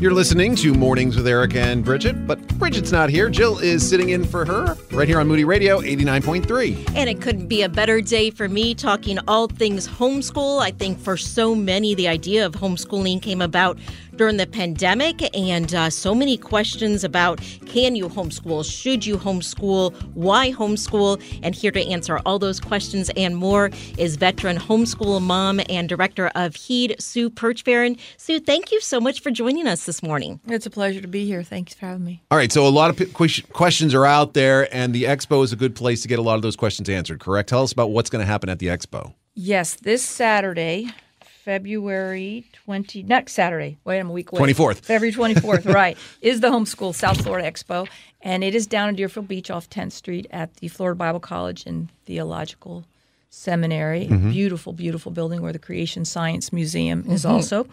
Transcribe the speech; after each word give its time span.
You're 0.00 0.14
listening 0.14 0.56
to 0.56 0.72
Mornings 0.72 1.14
with 1.14 1.26
Eric 1.28 1.54
and 1.56 1.84
Bridget, 1.84 2.26
but 2.26 2.38
Bridget's 2.58 2.90
not 2.90 3.10
here. 3.10 3.28
Jill 3.28 3.58
is 3.58 3.86
sitting 3.86 4.08
in 4.08 4.24
for 4.24 4.46
her 4.46 4.74
right 4.92 5.06
here 5.06 5.20
on 5.20 5.28
Moody 5.28 5.44
Radio 5.44 5.82
89.3. 5.82 6.96
And 6.96 7.10
it 7.10 7.20
couldn't 7.20 7.48
be 7.48 7.60
a 7.60 7.68
better 7.68 8.00
day 8.00 8.30
for 8.30 8.48
me 8.48 8.74
talking 8.74 9.18
all 9.28 9.46
things 9.46 9.86
homeschool. 9.86 10.62
I 10.62 10.70
think 10.70 10.98
for 10.98 11.18
so 11.18 11.54
many, 11.54 11.94
the 11.94 12.08
idea 12.08 12.46
of 12.46 12.54
homeschooling 12.54 13.20
came 13.20 13.42
about 13.42 13.78
during 14.20 14.36
the 14.36 14.46
pandemic, 14.46 15.34
and 15.34 15.74
uh, 15.74 15.88
so 15.88 16.14
many 16.14 16.36
questions 16.36 17.04
about 17.04 17.40
can 17.64 17.96
you 17.96 18.06
homeschool, 18.06 18.62
should 18.62 19.06
you 19.06 19.16
homeschool, 19.16 19.94
why 20.12 20.52
homeschool, 20.52 21.18
and 21.42 21.54
here 21.54 21.70
to 21.70 21.82
answer 21.86 22.20
all 22.26 22.38
those 22.38 22.60
questions 22.60 23.10
and 23.16 23.34
more 23.34 23.70
is 23.96 24.16
veteran 24.16 24.58
homeschool 24.58 25.22
mom 25.22 25.58
and 25.70 25.88
director 25.88 26.26
of 26.34 26.54
HEED, 26.54 26.96
Sue 26.98 27.30
Puchferran. 27.30 27.98
Sue, 28.18 28.38
thank 28.38 28.70
you 28.70 28.78
so 28.82 29.00
much 29.00 29.20
for 29.20 29.30
joining 29.30 29.66
us 29.66 29.86
this 29.86 30.02
morning. 30.02 30.38
It's 30.46 30.66
a 30.66 30.70
pleasure 30.70 31.00
to 31.00 31.08
be 31.08 31.24
here. 31.24 31.42
Thanks 31.42 31.72
for 31.72 31.86
having 31.86 32.04
me. 32.04 32.22
All 32.30 32.36
right, 32.36 32.52
so 32.52 32.66
a 32.66 32.68
lot 32.68 32.90
of 32.90 33.14
questions 33.54 33.94
are 33.94 34.04
out 34.04 34.34
there, 34.34 34.68
and 34.74 34.94
the 34.94 35.04
expo 35.04 35.42
is 35.42 35.54
a 35.54 35.56
good 35.56 35.74
place 35.74 36.02
to 36.02 36.08
get 36.08 36.18
a 36.18 36.22
lot 36.22 36.34
of 36.34 36.42
those 36.42 36.56
questions 36.56 36.90
answered, 36.90 37.20
correct? 37.20 37.48
Tell 37.48 37.62
us 37.62 37.72
about 37.72 37.90
what's 37.90 38.10
going 38.10 38.20
to 38.20 38.30
happen 38.30 38.50
at 38.50 38.58
the 38.58 38.66
expo. 38.66 39.14
Yes, 39.34 39.76
this 39.76 40.02
Saturday, 40.02 40.90
February 41.44 42.44
20, 42.52 43.02
next 43.04 43.32
Saturday, 43.32 43.78
wait, 43.84 43.98
I'm 43.98 44.10
a 44.10 44.12
week 44.12 44.30
away. 44.30 44.52
24th. 44.52 44.80
February 44.80 45.12
24th, 45.12 45.72
right, 45.74 45.96
is 46.20 46.40
the 46.40 46.48
Homeschool 46.48 46.94
South 46.94 47.22
Florida 47.22 47.50
Expo. 47.50 47.88
And 48.20 48.44
it 48.44 48.54
is 48.54 48.66
down 48.66 48.90
in 48.90 48.94
Deerfield 48.94 49.26
Beach 49.26 49.50
off 49.50 49.70
10th 49.70 49.92
Street 49.92 50.26
at 50.30 50.54
the 50.56 50.68
Florida 50.68 50.96
Bible 50.96 51.20
College 51.20 51.64
and 51.66 51.90
Theological 52.04 52.84
Seminary. 53.30 54.06
Mm-hmm. 54.06 54.30
Beautiful, 54.32 54.72
beautiful 54.74 55.12
building 55.12 55.40
where 55.40 55.52
the 55.52 55.58
Creation 55.58 56.04
Science 56.04 56.52
Museum 56.52 57.04
is 57.08 57.22
mm-hmm. 57.22 57.32
also. 57.32 57.66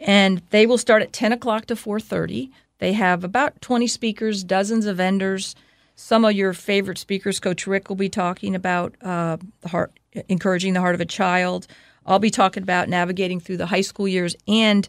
And 0.00 0.40
they 0.50 0.66
will 0.66 0.78
start 0.78 1.02
at 1.02 1.12
10 1.12 1.32
o'clock 1.32 1.66
to 1.66 1.74
4.30. 1.74 2.50
They 2.78 2.94
have 2.94 3.24
about 3.24 3.60
20 3.60 3.86
speakers, 3.88 4.42
dozens 4.42 4.86
of 4.86 4.96
vendors. 4.96 5.54
Some 5.96 6.24
of 6.24 6.32
your 6.32 6.54
favorite 6.54 6.98
speakers, 6.98 7.38
Coach 7.38 7.66
Rick 7.66 7.90
will 7.90 7.96
be 7.96 8.08
talking 8.08 8.54
about 8.54 8.94
uh, 9.02 9.36
the 9.60 9.68
heart, 9.68 9.92
encouraging 10.28 10.72
the 10.72 10.80
heart 10.80 10.94
of 10.94 11.00
a 11.02 11.06
child. 11.06 11.66
I'll 12.06 12.18
be 12.18 12.30
talking 12.30 12.62
about 12.62 12.88
navigating 12.88 13.40
through 13.40 13.58
the 13.58 13.66
high 13.66 13.80
school 13.80 14.08
years 14.08 14.34
and 14.48 14.86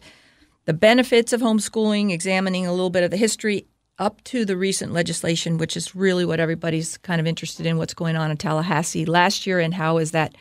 the 0.64 0.72
benefits 0.72 1.32
of 1.32 1.40
homeschooling, 1.40 2.10
examining 2.10 2.66
a 2.66 2.72
little 2.72 2.90
bit 2.90 3.04
of 3.04 3.10
the 3.10 3.16
history 3.16 3.66
up 3.98 4.22
to 4.24 4.44
the 4.44 4.56
recent 4.56 4.92
legislation, 4.92 5.58
which 5.58 5.76
is 5.76 5.94
really 5.94 6.24
what 6.24 6.40
everybody's 6.40 6.96
kind 6.98 7.20
of 7.20 7.26
interested 7.26 7.66
in 7.66 7.76
what's 7.78 7.94
going 7.94 8.16
on 8.16 8.30
in 8.30 8.36
Tallahassee 8.36 9.04
last 9.04 9.46
year 9.46 9.60
and 9.60 9.74
how 9.74 9.98
is 9.98 10.10
that 10.10 10.34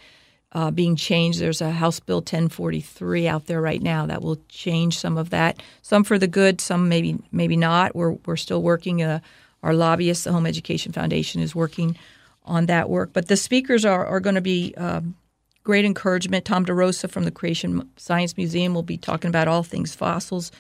uh, 0.53 0.71
being 0.71 0.95
changed. 0.95 1.39
There's 1.39 1.61
a 1.61 1.71
House 1.71 1.99
Bill 1.99 2.17
1043 2.17 3.27
out 3.27 3.45
there 3.47 3.61
right 3.61 3.81
now 3.81 4.05
that 4.05 4.21
will 4.21 4.37
change 4.49 4.97
some 4.97 5.17
of 5.17 5.29
that, 5.31 5.61
some 5.81 6.03
for 6.03 6.17
the 6.17 6.27
good, 6.27 6.61
some 6.61 6.89
maybe 6.89 7.17
maybe 7.31 7.55
not. 7.55 7.95
We're, 7.95 8.13
we're 8.25 8.37
still 8.37 8.61
working. 8.61 9.01
Uh, 9.01 9.19
our 9.63 9.73
lobbyists, 9.73 10.25
the 10.25 10.33
Home 10.33 10.45
Education 10.45 10.91
Foundation, 10.91 11.41
is 11.41 11.55
working 11.55 11.97
on 12.43 12.65
that 12.65 12.89
work. 12.89 13.11
But 13.13 13.29
the 13.29 13.37
speakers 13.37 13.85
are, 13.85 14.05
are 14.05 14.19
going 14.19 14.35
to 14.35 14.41
be 14.41 14.75
um, 14.75 15.15
great 15.63 15.85
encouragement. 15.85 16.45
Tom 16.45 16.65
DeRosa 16.65 17.09
from 17.09 17.23
the 17.23 17.31
Creation 17.31 17.89
Science 17.97 18.37
Museum 18.37 18.73
will 18.73 18.83
be 18.83 18.97
talking 18.97 19.29
about 19.29 19.47
all 19.47 19.63
things 19.63 19.95
fossils. 19.95 20.51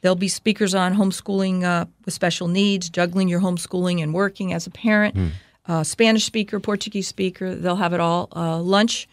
There'll 0.00 0.16
be 0.16 0.28
speakers 0.28 0.74
on 0.74 0.94
homeschooling 0.94 1.62
uh, 1.64 1.86
with 2.04 2.14
special 2.14 2.48
needs, 2.48 2.90
juggling 2.90 3.28
your 3.28 3.40
homeschooling 3.40 4.02
and 4.02 4.12
working 4.12 4.52
as 4.52 4.66
a 4.66 4.70
parent, 4.70 5.14
mm. 5.14 5.30
uh, 5.66 5.82
Spanish 5.82 6.24
speaker, 6.24 6.60
Portuguese 6.60 7.08
speaker. 7.08 7.54
They'll 7.54 7.76
have 7.76 7.94
it 7.94 8.00
all. 8.00 8.28
Uh, 8.36 8.60
lunch, 8.60 9.08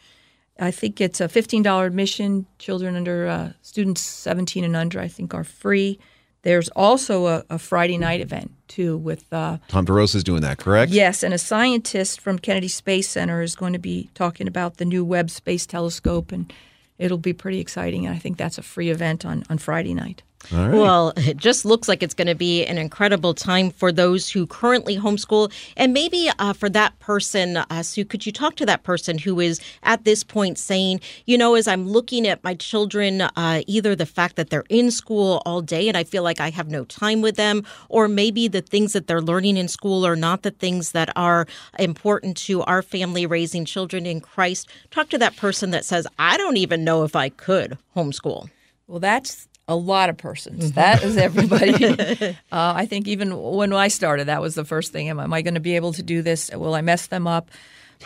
I 0.59 0.70
think 0.72 1.00
it's 1.00 1.22
a 1.22 1.28
$15 1.28 1.88
admission. 1.88 2.45
Children 2.59 2.95
under 2.95 3.28
uh, 3.28 3.52
students 3.61 4.02
17 4.02 4.64
and 4.64 4.76
under, 4.76 5.00
I 5.00 5.08
think, 5.08 5.33
are 5.33 5.45
free. 5.45 5.98
There's 6.44 6.70
also 6.70 7.28
a, 7.28 7.44
a 7.50 7.59
Friday 7.59 7.97
night 7.97 8.22
event 8.22 8.52
too 8.67 8.97
with 8.97 9.31
uh, 9.31 9.58
Tom 9.67 9.86
DeRosa 9.86 10.16
is 10.16 10.23
doing 10.23 10.42
that, 10.42 10.58
correct? 10.58 10.92
Yes, 10.92 11.23
and 11.23 11.33
a 11.33 11.38
scientist 11.38 12.20
from 12.20 12.39
Kennedy 12.39 12.67
Space 12.67 13.10
Center 13.10 13.42
is 13.42 13.55
going 13.55 13.73
to 13.73 13.80
be 13.80 14.10
talking 14.14 14.48
about 14.48 14.77
the 14.77 14.86
new 14.86 15.05
Webb 15.05 15.30
Space 15.30 15.65
Telescope, 15.65 16.32
and 16.32 16.52
it'll 16.98 17.17
be 17.17 17.33
pretty 17.33 17.60
exciting. 17.60 18.05
And 18.05 18.15
I 18.15 18.20
think 18.20 18.38
that's 18.38 18.58
a 18.58 18.64
free 18.64 18.89
event 18.89 19.26
on 19.26 19.43
on 19.49 19.58
Friday 19.58 19.93
night. 19.93 20.23
Right. 20.52 20.71
Well, 20.71 21.13
it 21.17 21.37
just 21.37 21.65
looks 21.65 21.87
like 21.87 22.02
it's 22.02 22.13
going 22.13 22.27
to 22.27 22.35
be 22.35 22.65
an 22.65 22.77
incredible 22.77 23.33
time 23.33 23.69
for 23.69 23.91
those 23.91 24.29
who 24.29 24.47
currently 24.47 24.97
homeschool. 24.97 25.52
And 25.77 25.93
maybe 25.93 26.29
uh, 26.39 26.53
for 26.53 26.69
that 26.69 26.97
person, 26.99 27.57
uh, 27.57 27.83
Sue, 27.83 28.05
could 28.05 28.25
you 28.25 28.31
talk 28.31 28.55
to 28.55 28.65
that 28.65 28.83
person 28.83 29.17
who 29.17 29.39
is 29.39 29.61
at 29.83 30.03
this 30.03 30.23
point 30.23 30.57
saying, 30.57 30.99
you 31.25 31.37
know, 31.37 31.55
as 31.55 31.67
I'm 31.67 31.87
looking 31.87 32.27
at 32.27 32.43
my 32.43 32.55
children, 32.55 33.21
uh, 33.21 33.61
either 33.67 33.95
the 33.95 34.05
fact 34.05 34.35
that 34.35 34.49
they're 34.49 34.65
in 34.69 34.91
school 34.91 35.41
all 35.45 35.61
day 35.61 35.87
and 35.87 35.95
I 35.95 36.03
feel 36.03 36.23
like 36.23 36.39
I 36.39 36.49
have 36.49 36.69
no 36.69 36.85
time 36.85 37.21
with 37.21 37.35
them, 37.35 37.63
or 37.89 38.08
maybe 38.08 38.47
the 38.47 38.61
things 38.61 38.93
that 38.93 39.08
they're 39.08 39.21
learning 39.21 39.58
in 39.58 39.67
school 39.67 40.05
are 40.05 40.15
not 40.15 40.43
the 40.43 40.52
things 40.52 40.91
that 40.91 41.11
are 41.15 41.45
important 41.79 42.35
to 42.37 42.61
our 42.63 42.81
family 42.81 43.25
raising 43.25 43.63
children 43.63 44.05
in 44.05 44.19
Christ. 44.19 44.67
Talk 44.89 45.09
to 45.09 45.17
that 45.19 45.37
person 45.37 45.71
that 45.71 45.85
says, 45.85 46.08
I 46.19 46.37
don't 46.37 46.58
even 46.58 46.83
know 46.83 47.03
if 47.03 47.15
I 47.15 47.29
could 47.29 47.77
homeschool. 47.95 48.49
Well, 48.87 48.99
that's 48.99 49.47
a 49.67 49.76
lot 49.76 50.10
of 50.10 50.17
persons. 50.17 50.66
Mm-hmm. 50.66 50.76
That 50.76 51.04
is 51.04 51.17
everybody. 51.17 52.38
uh, 52.52 52.73
I 52.76 52.86
think 52.86 53.08
even 53.08 53.38
when 53.38 53.73
I 53.73 53.88
started, 53.88 54.26
that 54.26 54.42
was 54.42 54.55
the 54.55 54.66
first 54.66 54.92
thing. 54.92 55.10
Am, 55.10 55.20
am 55.20 55.33
I 55.33 55.42
going 55.42 55.54
to 55.54 55.60
be 55.60 55.76
able 55.76 55.94
to 55.94 56.04
do 56.04 56.22
this? 56.22 56.52
Will 56.52 56.73
I 56.73 56.82
mess 56.82 57.08
them 57.08 57.27
up? 57.27 57.49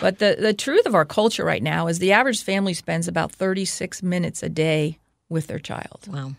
But 0.02 0.20
the, 0.20 0.36
the 0.38 0.54
truth 0.54 0.86
of 0.86 0.94
our 0.94 1.06
culture 1.06 1.46
right 1.46 1.64
now 1.64 1.88
is 1.88 2.00
the 2.00 2.12
average 2.12 2.44
family 2.44 2.74
spends 2.74 3.08
about 3.08 3.32
36 3.32 4.04
minutes 4.04 4.44
a 4.44 4.50
day 4.50 5.00
with 5.30 5.48
their 5.48 5.60
child. 5.60 6.08
Wow. 6.08 6.34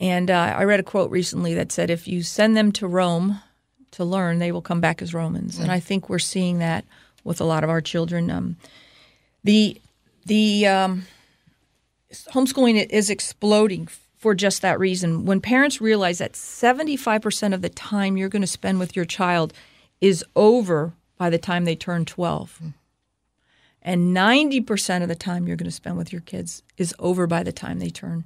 And 0.00 0.30
uh, 0.30 0.54
I 0.56 0.64
read 0.64 0.80
a 0.80 0.84
quote 0.84 1.10
recently 1.10 1.54
that 1.54 1.70
said, 1.72 1.90
if 1.90 2.08
you 2.08 2.22
send 2.22 2.56
them 2.56 2.72
to 2.72 2.88
Rome 2.88 3.40
to 3.92 4.04
learn, 4.04 4.38
they 4.38 4.50
will 4.50 4.62
come 4.62 4.80
back 4.80 5.02
as 5.02 5.14
Romans. 5.14 5.58
Mm. 5.58 5.62
And 5.62 5.72
I 5.72 5.78
think 5.78 6.08
we're 6.08 6.18
seeing 6.18 6.58
that 6.58 6.84
with 7.22 7.40
a 7.40 7.44
lot 7.44 7.64
of 7.64 7.70
our 7.70 7.80
children. 7.80 8.30
Um, 8.30 8.56
the 9.44 9.80
the 10.26 10.66
um, 10.66 11.06
homeschooling 12.30 12.86
is 12.88 13.10
exploding 13.10 13.88
for 14.20 14.34
just 14.34 14.60
that 14.60 14.78
reason. 14.78 15.24
When 15.24 15.40
parents 15.40 15.80
realize 15.80 16.18
that 16.18 16.34
75% 16.34 17.54
of 17.54 17.62
the 17.62 17.70
time 17.70 18.18
you're 18.18 18.28
going 18.28 18.42
to 18.42 18.46
spend 18.46 18.78
with 18.78 18.94
your 18.94 19.06
child 19.06 19.54
is 20.00 20.22
over 20.36 20.92
by 21.16 21.30
the 21.30 21.38
time 21.38 21.64
they 21.64 21.74
turn 21.74 22.04
12, 22.04 22.60
and 23.82 24.14
90% 24.14 25.02
of 25.02 25.08
the 25.08 25.14
time 25.14 25.46
you're 25.46 25.56
going 25.56 25.64
to 25.64 25.70
spend 25.70 25.96
with 25.96 26.12
your 26.12 26.20
kids 26.20 26.62
is 26.76 26.94
over 26.98 27.26
by 27.26 27.42
the 27.42 27.50
time 27.50 27.78
they 27.78 27.88
turn 27.88 28.24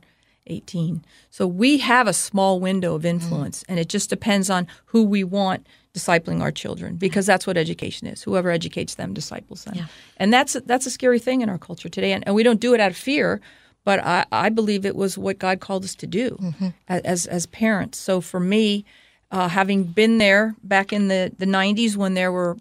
18. 0.49 1.05
So 1.31 1.47
we 1.47 1.79
have 1.79 2.09
a 2.09 2.13
small 2.13 2.59
window 2.59 2.97
of 2.97 3.07
influence, 3.07 3.61
mm. 3.61 3.67
and 3.69 3.79
it 3.79 3.89
just 3.89 4.11
depends 4.11 4.51
on 4.51 4.67
who 4.87 5.05
we 5.05 5.23
want 5.23 5.65
discipling 5.95 6.43
our 6.43 6.51
children 6.51 6.97
because 6.97 7.25
that's 7.25 7.47
what 7.47 7.57
education 7.57 8.09
is. 8.09 8.25
Whoever 8.25 8.51
educates 8.51 8.97
them 8.97 9.15
disciples 9.15 9.63
them. 9.63 9.75
Yeah. 9.77 9.87
And 10.17 10.35
that's 10.35 10.55
that's 10.67 10.87
a 10.87 10.91
scary 10.91 11.21
thing 11.21 11.41
in 11.41 11.49
our 11.49 11.57
culture 11.57 11.89
today 11.89 12.11
and, 12.11 12.27
and 12.27 12.35
we 12.35 12.43
don't 12.43 12.61
do 12.61 12.75
it 12.75 12.81
out 12.81 12.91
of 12.91 12.97
fear 12.97 13.41
but 13.85 14.05
I, 14.05 14.25
I 14.33 14.49
believe 14.49 14.85
it 14.85 14.97
was 14.97 15.17
what 15.17 15.39
God 15.39 15.61
called 15.61 15.85
us 15.85 15.95
to 15.97 16.07
do 16.07 16.31
mm-hmm. 16.41 16.69
as 16.89 17.27
as 17.27 17.47
parents. 17.47 17.99
So 17.99 18.21
for 18.21 18.41
me, 18.41 18.85
uh, 19.31 19.49
having 19.49 19.85
been 19.85 20.19
there 20.19 20.55
back 20.63 20.93
in 20.93 21.09
the, 21.09 21.33
the 21.37 21.47
90s 21.47 21.97
when 21.97 22.15
there 22.15 22.31
were, 22.31 22.57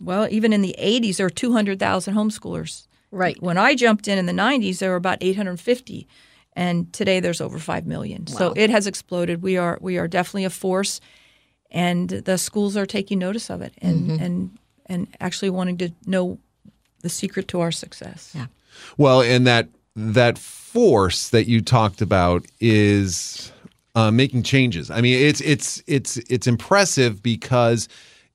well, 0.00 0.26
even 0.30 0.52
in 0.52 0.60
the 0.60 0.74
80s, 0.78 1.16
there 1.16 1.26
were 1.26 1.30
200,000 1.30 2.14
homeschoolers. 2.14 2.88
Right. 3.12 3.40
When 3.40 3.56
I 3.56 3.74
jumped 3.74 4.08
in 4.08 4.18
in 4.18 4.26
the 4.26 4.32
90s, 4.32 4.78
there 4.78 4.90
were 4.90 4.96
about 4.96 5.18
850, 5.20 6.08
and 6.54 6.92
today 6.92 7.20
there's 7.20 7.40
over 7.40 7.58
five 7.58 7.86
million. 7.86 8.24
Wow. 8.28 8.36
So 8.36 8.52
it 8.56 8.70
has 8.70 8.86
exploded. 8.86 9.42
We 9.42 9.56
are 9.56 9.78
we 9.80 9.98
are 9.98 10.06
definitely 10.06 10.44
a 10.44 10.50
force, 10.50 11.00
and 11.70 12.08
the 12.08 12.38
schools 12.38 12.76
are 12.76 12.86
taking 12.86 13.18
notice 13.18 13.50
of 13.50 13.62
it, 13.62 13.74
and 13.78 14.10
mm-hmm. 14.10 14.22
and 14.22 14.58
and 14.86 15.08
actually 15.20 15.50
wanting 15.50 15.78
to 15.78 15.90
know 16.06 16.38
the 17.00 17.08
secret 17.08 17.48
to 17.48 17.60
our 17.60 17.72
success. 17.72 18.32
Yeah. 18.34 18.46
Well, 18.96 19.22
and 19.22 19.44
that 19.46 19.68
that 20.00 20.38
force 20.38 21.28
that 21.30 21.46
you 21.46 21.60
talked 21.60 22.00
about 22.00 22.46
is 22.60 23.52
uh, 23.94 24.10
making 24.10 24.42
changes. 24.42 24.90
I 24.90 25.00
mean, 25.00 25.18
it's 25.18 25.40
it's 25.40 25.82
it's 25.86 26.16
it's 26.16 26.46
impressive 26.46 27.22
because 27.22 27.88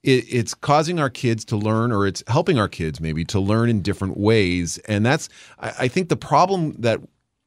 it, 0.04 0.26
it's 0.30 0.54
causing 0.54 1.00
our 1.00 1.10
kids 1.10 1.46
to 1.46 1.58
learn, 1.58 1.92
or 1.92 2.06
it's 2.06 2.24
helping 2.28 2.60
our 2.60 2.68
kids 2.68 3.02
maybe 3.02 3.26
to 3.26 3.40
learn 3.40 3.70
in 3.70 3.82
different 3.82 4.18
ways. 4.18 4.78
And 4.88 5.06
that's 5.06 5.30
I, 5.60 5.74
I 5.80 5.88
think 5.88 6.10
the 6.10 6.18
problem 6.18 6.76
that 6.80 7.00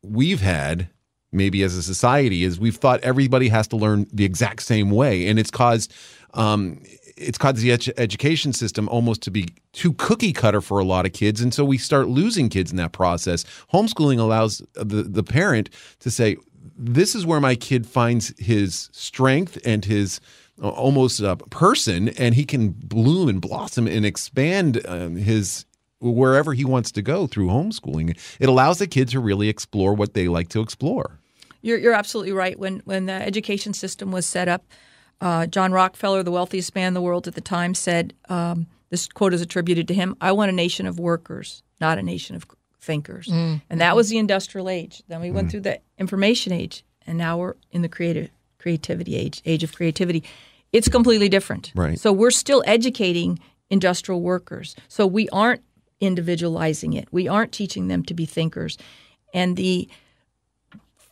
we've 0.03 0.41
had 0.41 0.89
maybe 1.31 1.63
as 1.63 1.75
a 1.75 1.83
society 1.83 2.43
is 2.43 2.59
we've 2.59 2.77
thought 2.77 3.01
everybody 3.01 3.49
has 3.49 3.69
to 3.69 3.77
learn 3.77 4.07
the 4.13 4.25
exact 4.25 4.63
same 4.63 4.91
way, 4.91 5.29
and 5.29 5.39
it's 5.39 5.51
caused 5.51 5.93
um, 6.35 6.81
it's 7.17 7.39
caused 7.39 7.59
the 7.59 7.73
ed- 7.73 7.93
education 7.97 8.53
system 8.53 8.89
almost 8.89 9.23
to 9.23 9.31
be 9.31 9.49
too 9.73 9.93
cookie 9.95 10.33
cutter 10.33 10.61
for 10.61 10.79
a 10.79 10.85
lot 10.85 11.07
of 11.07 11.13
kids, 11.13 11.41
and 11.41 11.53
so 11.53 11.65
we 11.65 11.79
start 11.79 12.09
losing 12.09 12.49
kids 12.49 12.71
in 12.71 12.77
that 12.77 12.93
process. 12.93 13.45
Homeschooling 13.73 14.19
allows 14.19 14.63
the 14.75 15.03
the 15.03 15.23
parent 15.23 15.71
to 16.01 16.11
say, 16.11 16.37
"This 16.77 17.15
is 17.15 17.27
where 17.27 17.41
my 17.41 17.55
kid 17.55 17.87
finds 17.87 18.35
his 18.39 18.89
strength 18.93 19.59
and 19.65 19.85
his." 19.85 20.21
Uh, 20.61 20.71
almost 20.71 21.21
a 21.21 21.37
person, 21.37 22.09
and 22.19 22.35
he 22.35 22.45
can 22.45 22.71
bloom 22.71 23.29
and 23.29 23.41
blossom 23.41 23.87
and 23.87 24.05
expand 24.05 24.85
um, 24.89 25.15
his 25.15 25.65
wherever 26.01 26.53
he 26.53 26.65
wants 26.65 26.91
to 26.93 27.03
go 27.03 27.29
through 27.29 27.47
homeschooling. 27.47 28.19
It 28.41 28.49
allows 28.49 28.79
the 28.79 28.89
kid 28.89 29.09
to 29.11 29.21
really 29.21 29.49
explore 29.49 29.95
what 29.95 30.15
they 30.15 30.27
like 30.27 30.49
to 30.49 30.61
explore. 30.61 31.21
You're, 31.63 31.79
you're 31.79 31.95
absolutely 31.95 32.33
right. 32.33 32.59
When 32.59 32.83
when 32.85 33.07
the 33.07 33.13
education 33.13 33.73
system 33.73 34.13
was 34.13 34.27
set 34.27 34.49
up, 34.49 34.65
uh, 35.21 35.47
John 35.47 35.73
Rockefeller, 35.73 36.23
the 36.23 36.31
wealthiest 36.31 36.75
man 36.75 36.89
in 36.89 36.95
the 36.95 37.01
world 37.01 37.27
at 37.27 37.35
the 37.35 37.41
time, 37.41 37.75
said 37.75 38.15
um, 38.29 38.67
this 38.91 39.09
quote 39.09 39.35
is 39.35 39.41
attributed 39.41 39.89
to 39.89 39.95
him: 39.95 40.17
"I 40.21 40.33
want 40.33 40.51
a 40.51 40.55
nation 40.55 40.87
of 40.87 40.99
workers, 40.99 41.63
not 41.81 41.99
a 41.99 42.03
nation 42.03 42.37
of 42.37 42.47
thinkers." 42.81 43.29
And 43.69 43.81
that 43.81 43.97
was 43.97 44.09
the 44.09 44.19
industrial 44.19 44.69
age. 44.69 45.03
Then 45.09 45.21
we 45.21 45.31
went 45.31 45.51
through 45.51 45.61
the 45.61 45.81
information 45.99 46.53
age, 46.53 46.85
and 47.07 47.19
now 47.19 47.39
we're 47.39 47.55
in 47.71 47.83
the 47.83 47.89
creative 47.89 48.31
creativity 48.59 49.17
age, 49.17 49.41
age 49.45 49.63
of 49.65 49.75
creativity. 49.75 50.23
It's 50.73 50.89
completely 50.89 51.29
different. 51.29 51.73
Right. 51.75 51.99
So 51.99 52.13
we're 52.13 52.31
still 52.31 52.63
educating 52.67 53.39
industrial 53.71 54.21
workers. 54.21 54.77
So 54.89 55.07
we 55.07 55.29
aren't 55.31 55.63
individualizing 56.01 56.93
it. 56.93 57.09
We 57.11 57.29
aren't 57.29 57.53
teaching 57.53 57.89
them 57.89 58.03
to 58.05 58.15
be 58.15 58.27
thinkers. 58.27 58.79
And 59.35 59.57
the 59.57 59.89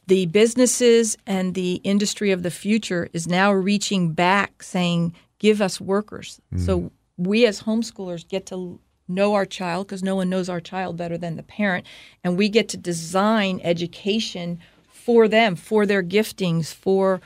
the 0.06 0.26
businesses 0.26 1.16
and 1.26 1.54
the 1.54 1.74
industry 1.76 2.30
of 2.30 2.42
the 2.42 2.50
future 2.50 3.08
is 3.12 3.26
now 3.26 3.52
reaching 3.52 4.12
back 4.12 4.62
saying, 4.62 5.14
give 5.38 5.60
us 5.60 5.80
workers. 5.80 6.40
Mm. 6.54 6.64
So 6.64 6.92
we 7.16 7.46
as 7.46 7.62
homeschoolers 7.62 8.26
get 8.26 8.46
to 8.46 8.78
know 9.08 9.34
our 9.34 9.46
child 9.46 9.86
because 9.86 10.02
no 10.02 10.16
one 10.16 10.28
knows 10.28 10.48
our 10.48 10.60
child 10.60 10.96
better 10.96 11.18
than 11.18 11.36
the 11.36 11.42
parent. 11.42 11.86
And 12.24 12.36
we 12.36 12.48
get 12.48 12.68
to 12.70 12.76
design 12.76 13.60
education 13.62 14.60
for 14.88 15.28
them, 15.28 15.56
for 15.56 15.86
their 15.86 16.02
giftings, 16.02 16.72
for 16.72 17.20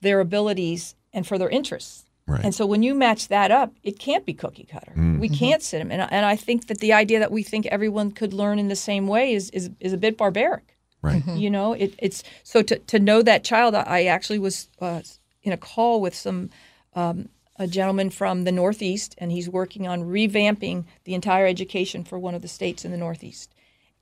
their 0.00 0.20
abilities, 0.20 0.94
and 1.12 1.26
for 1.26 1.38
their 1.38 1.48
interests. 1.48 2.04
Right. 2.26 2.44
And 2.44 2.54
so 2.54 2.66
when 2.66 2.82
you 2.82 2.94
match 2.94 3.28
that 3.28 3.50
up, 3.50 3.74
it 3.82 3.98
can't 3.98 4.24
be 4.24 4.32
cookie 4.32 4.64
cutter. 4.70 4.92
Mm. 4.96 5.18
We 5.18 5.28
mm-hmm. 5.28 5.36
can't 5.36 5.62
sit 5.62 5.78
them. 5.78 5.90
And, 5.90 6.10
and 6.10 6.24
I 6.24 6.36
think 6.36 6.68
that 6.68 6.78
the 6.78 6.92
idea 6.92 7.18
that 7.18 7.32
we 7.32 7.42
think 7.42 7.66
everyone 7.66 8.12
could 8.12 8.32
learn 8.32 8.58
in 8.58 8.68
the 8.68 8.76
same 8.76 9.06
way 9.06 9.34
is, 9.34 9.50
is, 9.50 9.70
is 9.80 9.92
a 9.92 9.98
bit 9.98 10.16
barbaric. 10.16 10.71
Right. 11.02 11.26
You 11.26 11.50
know, 11.50 11.72
it, 11.72 11.94
it's 11.98 12.22
so 12.44 12.62
to, 12.62 12.78
to 12.78 12.98
know 12.98 13.22
that 13.22 13.44
child. 13.44 13.74
I 13.74 14.04
actually 14.04 14.38
was 14.38 14.68
uh, 14.80 15.02
in 15.42 15.52
a 15.52 15.56
call 15.56 16.00
with 16.00 16.14
some 16.14 16.50
um, 16.94 17.28
a 17.56 17.66
gentleman 17.66 18.10
from 18.10 18.44
the 18.44 18.52
Northeast, 18.52 19.14
and 19.18 19.30
he's 19.30 19.48
working 19.48 19.86
on 19.86 20.04
revamping 20.04 20.84
the 21.04 21.14
entire 21.14 21.46
education 21.46 22.04
for 22.04 22.18
one 22.18 22.34
of 22.34 22.42
the 22.42 22.48
states 22.48 22.84
in 22.84 22.90
the 22.90 22.96
Northeast. 22.96 23.54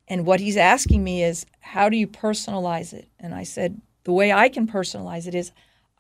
And 0.09 0.27
what 0.27 0.41
he's 0.41 0.57
asking 0.57 1.05
me 1.05 1.23
is, 1.23 1.47
how 1.61 1.89
do 1.89 1.97
you 1.97 2.07
personalize 2.07 2.93
it? 2.93 3.09
And 3.19 3.35
I 3.35 3.45
said, 3.45 3.81
the 4.05 4.13
way 4.13 4.33
I 4.33 4.49
can 4.49 4.67
personalize 4.67 5.27
it 5.27 5.35
is, 5.35 5.53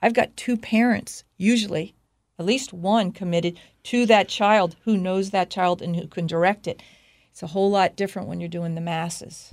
I've 0.02 0.14
got 0.14 0.36
two 0.36 0.56
parents, 0.56 1.24
usually, 1.36 1.94
at 2.38 2.46
least 2.46 2.72
one 2.72 3.12
committed 3.12 3.58
to 3.84 4.06
that 4.06 4.28
child 4.28 4.76
who 4.84 4.96
knows 4.96 5.30
that 5.30 5.50
child 5.50 5.82
and 5.82 5.94
who 5.94 6.06
can 6.06 6.26
direct 6.26 6.66
it. 6.66 6.82
It's 7.30 7.42
a 7.42 7.48
whole 7.48 7.70
lot 7.70 7.96
different 7.96 8.28
when 8.28 8.40
you're 8.40 8.48
doing 8.48 8.74
the 8.74 8.80
masses. 8.80 9.48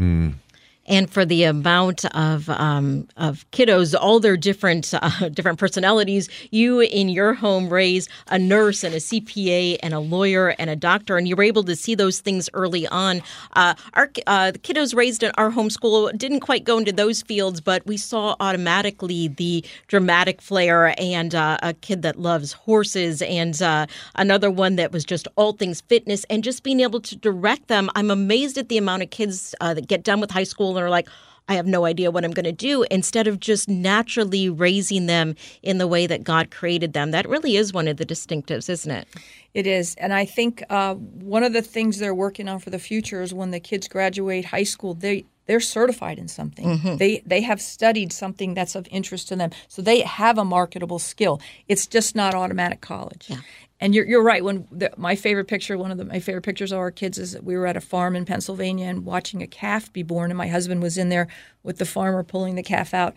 And 0.88 1.10
for 1.10 1.26
the 1.26 1.44
amount 1.44 2.06
of 2.16 2.50
um, 2.50 3.08
of 3.18 3.50
kiddos, 3.52 3.96
all 4.00 4.20
their 4.20 4.38
different 4.38 4.94
uh, 4.94 5.30
different 5.34 5.60
personalities. 5.60 6.30
You 6.52 6.80
in 6.82 7.10
your 7.10 7.34
home 7.34 7.70
raise 7.70 8.08
a 8.28 8.40
nurse 8.40 8.84
and 8.84 8.94
a 8.94 9.00
CPA 9.00 9.78
and 9.84 9.94
a 9.94 10.00
lawyer 10.00 10.50
and 10.60 10.70
a 10.70 10.76
doctor, 10.76 11.18
and 11.18 11.28
you 11.28 11.36
were 11.36 11.44
able 11.44 11.64
to 11.64 11.76
see 11.76 11.96
those 11.96 12.20
things 12.20 12.50
early 12.54 12.88
on. 12.88 13.22
Uh, 13.54 13.74
our 13.94 14.10
uh, 14.28 14.52
kiddos 14.64 14.96
raised 14.96 15.24
in 15.24 15.32
our 15.38 15.52
homeschool 15.52 16.18
didn't 16.18 16.40
quite 16.40 16.64
go 16.64 16.78
into 16.78 16.92
those 16.92 17.22
fields, 17.22 17.62
but 17.62 17.86
we 17.86 17.98
saw 17.98 18.36
automatically 18.40 19.28
the 19.28 19.66
dramatic 19.88 20.42
flair 20.42 20.94
and 21.00 21.36
uh, 21.36 21.58
a 21.62 21.74
kid 21.74 22.02
that 22.02 22.20
loves 22.20 22.54
horses 22.54 23.22
and 23.22 23.62
uh, 23.62 23.86
another 24.16 24.50
one 24.50 24.76
that 24.76 24.92
was 24.92 25.04
just 25.04 25.28
all 25.36 25.54
things 25.54 25.82
fitness 25.82 26.24
and 26.30 26.44
just 26.44 26.64
being 26.64 26.80
able 26.80 27.02
to 27.02 27.16
direct 27.16 27.68
them. 27.68 27.90
I'm 27.96 28.12
amazed 28.12 28.58
at 28.58 28.70
the 28.70 28.78
amount 28.78 29.04
of 29.04 29.10
kids 29.10 29.54
uh, 29.62 29.74
that 29.74 29.88
get 29.88 30.04
done 30.04 30.22
with 30.22 30.32
high 30.32 30.44
school 30.44 30.77
and 30.78 30.86
are 30.86 30.90
like, 30.90 31.10
I 31.50 31.54
have 31.54 31.66
no 31.66 31.86
idea 31.86 32.12
what 32.12 32.26
I'm 32.26 32.32
going 32.32 32.44
to 32.44 32.52
do, 32.52 32.84
instead 32.92 33.26
of 33.26 33.40
just 33.40 33.70
naturally 33.70 34.50
raising 34.50 35.06
them 35.06 35.36
in 35.64 35.78
the 35.78 35.88
way 35.88 36.06
that 36.06 36.24
God 36.26 36.52
created 36.52 36.92
them. 36.92 37.12
That 37.12 37.28
really 37.28 37.56
is 37.56 37.72
one 37.72 37.88
of 37.88 37.96
the 37.96 38.06
distinctives, 38.06 38.70
isn't 38.70 38.92
it? 38.92 39.08
It 39.54 39.66
is, 39.66 39.96
and 39.96 40.14
I 40.14 40.26
think 40.26 40.62
uh, 40.70 40.96
one 40.96 41.44
of 41.44 41.54
the 41.54 41.62
things 41.62 42.00
they're 42.00 42.14
working 42.14 42.50
on 42.50 42.60
for 42.60 42.70
the 42.70 42.80
future 42.80 43.22
is 43.22 43.34
when 43.34 43.52
the 43.52 43.62
kids 43.62 43.88
graduate 43.88 44.46
high 44.46 44.64
school, 44.64 44.94
they 44.94 45.26
they're 45.48 45.60
certified 45.60 46.20
in 46.20 46.28
something. 46.28 46.66
Mm-hmm. 46.66 46.98
They 46.98 47.24
they 47.26 47.42
have 47.42 47.60
studied 47.60 48.14
something 48.14 48.54
that's 48.54 48.76
of 48.76 48.88
interest 48.92 49.28
to 49.30 49.36
them, 49.36 49.52
so 49.68 49.82
they 49.82 50.02
have 50.02 50.38
a 50.38 50.46
marketable 50.46 51.00
skill. 51.00 51.42
It's 51.68 51.88
just 51.88 52.16
not 52.16 52.36
automatic 52.36 52.82
college. 52.82 53.32
And 53.80 53.94
you're, 53.94 54.06
you're 54.06 54.24
right. 54.24 54.44
When 54.44 54.68
the, 54.72 54.92
my 54.98 55.16
favorite 55.16 55.48
picture, 55.48 55.78
one 55.78 55.92
of 55.92 56.00
the, 56.00 56.06
my 56.06 56.20
favorite 56.20 56.42
pictures 56.42 56.72
of 56.72 56.80
our 56.80 56.90
kids 56.90 57.20
is 57.20 57.34
that 57.34 57.44
we 57.44 57.56
were 57.56 57.68
at 57.68 57.78
a 57.78 57.82
farm 57.82 58.16
in 58.16 58.26
Pennsylvania 58.26 58.88
and 58.88 59.06
watching 59.06 59.44
a 59.44 59.48
calf 59.48 59.94
be 59.94 60.02
born, 60.02 60.32
and 60.32 60.38
my 60.38 60.48
husband 60.48 60.82
was 60.82 60.98
in 60.98 61.10
there 61.10 61.28
with 61.62 61.78
the 61.78 61.86
farmer 61.86 62.24
pulling 62.24 62.56
the 62.56 62.64
calf 62.64 62.94
out. 62.94 63.14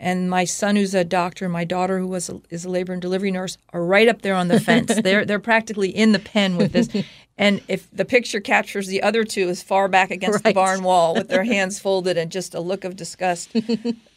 And 0.00 0.30
my 0.30 0.44
son, 0.44 0.76
who's 0.76 0.94
a 0.94 1.02
doctor, 1.04 1.44
and 1.46 1.52
my 1.52 1.64
daughter, 1.64 1.98
who 1.98 2.06
was 2.06 2.28
a, 2.28 2.40
is 2.50 2.64
a 2.64 2.68
labor 2.70 2.92
and 2.92 3.02
delivery 3.02 3.32
nurse, 3.32 3.58
are 3.72 3.84
right 3.84 4.06
up 4.08 4.22
there 4.22 4.34
on 4.34 4.46
the 4.48 4.60
fence. 4.68 4.94
they're 5.02 5.24
they're 5.24 5.40
practically 5.40 5.88
in 5.90 6.12
the 6.12 6.18
pen 6.20 6.56
with 6.56 6.72
this. 6.72 6.88
And 7.40 7.60
if 7.68 7.88
the 7.92 8.04
picture 8.04 8.40
captures 8.40 8.88
the 8.88 9.00
other 9.00 9.22
two 9.22 9.48
as 9.48 9.62
far 9.62 9.86
back 9.86 10.10
against 10.10 10.42
the 10.42 10.52
barn 10.52 10.82
wall 10.82 11.14
with 11.14 11.28
their 11.28 11.44
hands 11.54 11.78
folded 11.78 12.18
and 12.18 12.32
just 12.32 12.52
a 12.52 12.58
look 12.58 12.82
of 12.82 12.96
disgust. 12.96 13.50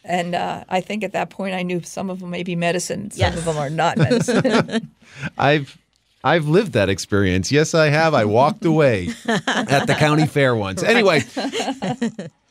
and 0.04 0.34
uh, 0.34 0.64
I 0.68 0.80
think 0.80 1.04
at 1.04 1.12
that 1.12 1.30
point 1.30 1.54
I 1.54 1.62
knew 1.62 1.80
some 1.82 2.10
of 2.10 2.18
them 2.18 2.30
may 2.30 2.42
be 2.42 2.56
medicine, 2.56 3.12
some 3.12 3.20
Yes. 3.20 3.38
of 3.38 3.44
them 3.44 3.56
are 3.58 3.70
not 3.70 3.96
medicine. 3.96 4.90
I've 5.38 5.78
I've 6.24 6.48
lived 6.48 6.72
that 6.72 6.88
experience. 6.88 7.52
Yes, 7.52 7.74
I 7.74 7.90
have. 7.90 8.12
I 8.12 8.24
walked 8.24 8.64
away 8.64 9.10
at 9.28 9.86
the 9.86 9.94
county 9.96 10.26
fair 10.26 10.56
once. 10.56 10.82
Anyway, 10.82 11.20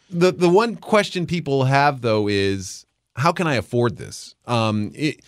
the 0.09 0.31
the 0.31 0.49
one 0.49 0.77
question 0.77 1.25
people 1.25 1.65
have 1.65 1.99
though 1.99 2.29
is 2.29 2.85
how 3.21 3.31
can 3.31 3.47
I 3.47 3.55
afford 3.55 3.97
this? 3.97 4.35
Um, 4.45 4.91
it, 4.95 5.21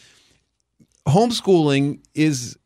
homeschooling 1.08 2.00
is 2.16 2.58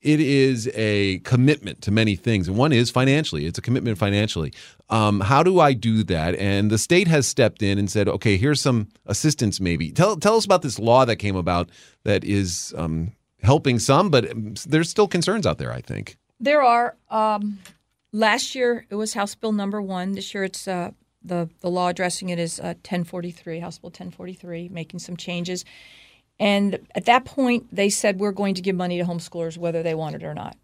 it 0.00 0.20
is 0.20 0.70
a 0.74 1.18
commitment 1.20 1.80
to 1.82 1.90
many 1.90 2.14
things, 2.14 2.46
and 2.46 2.56
one 2.56 2.72
is 2.72 2.90
financially. 2.90 3.46
It's 3.46 3.58
a 3.58 3.62
commitment 3.62 3.96
financially. 3.96 4.52
Um, 4.90 5.20
how 5.20 5.42
do 5.42 5.60
I 5.60 5.72
do 5.72 6.02
that? 6.04 6.34
And 6.36 6.70
the 6.70 6.78
state 6.78 7.08
has 7.08 7.26
stepped 7.26 7.62
in 7.62 7.78
and 7.78 7.90
said, 7.90 8.06
okay, 8.08 8.36
here's 8.36 8.60
some 8.60 8.88
assistance. 9.06 9.60
Maybe 9.60 9.90
tell 9.92 10.16
tell 10.16 10.36
us 10.36 10.44
about 10.44 10.62
this 10.62 10.78
law 10.78 11.04
that 11.04 11.16
came 11.16 11.36
about 11.36 11.70
that 12.04 12.24
is 12.24 12.74
um, 12.76 13.12
helping 13.42 13.78
some, 13.78 14.10
but 14.10 14.30
um, 14.30 14.54
there's 14.66 14.90
still 14.90 15.08
concerns 15.08 15.46
out 15.46 15.58
there. 15.58 15.72
I 15.72 15.80
think. 15.80 16.16
There 16.40 16.62
are. 16.62 16.96
Um, 17.10 17.58
last 18.12 18.54
year 18.54 18.86
it 18.90 18.94
was 18.94 19.14
House 19.14 19.34
Bill 19.34 19.52
number 19.52 19.80
one. 19.82 20.12
This 20.12 20.34
year 20.34 20.44
it's 20.44 20.68
uh, 20.68 20.90
the 21.24 21.48
the 21.60 21.70
law 21.70 21.88
addressing 21.88 22.28
it 22.28 22.38
is 22.38 22.60
uh, 22.60 22.74
1043, 22.84 23.60
House 23.60 23.78
Bill 23.78 23.88
1043, 23.88 24.68
making 24.68 25.00
some 25.00 25.16
changes. 25.16 25.64
And 26.38 26.80
at 26.94 27.04
that 27.04 27.24
point, 27.24 27.66
they 27.74 27.88
said 27.88 28.18
we're 28.18 28.32
going 28.32 28.54
to 28.54 28.62
give 28.62 28.76
money 28.76 28.98
to 28.98 29.04
homeschoolers 29.04 29.56
whether 29.56 29.82
they 29.82 29.94
want 29.94 30.16
it 30.16 30.24
or 30.24 30.34
not. 30.34 30.56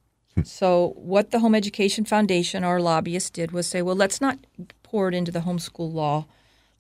so 0.45 0.95
what 0.97 1.31
the 1.31 1.39
Home 1.39 1.55
Education 1.55 2.05
Foundation, 2.05 2.65
our 2.65 2.81
lobbyists, 2.81 3.31
did 3.31 3.53
was 3.53 3.67
say, 3.67 3.83
well, 3.83 3.97
let's 3.97 4.21
not 4.21 4.39
pour 4.83 5.09
it 5.09 5.15
into 5.15 5.31
the 5.33 5.41
homeschool 5.41 5.93
law. 5.93 6.27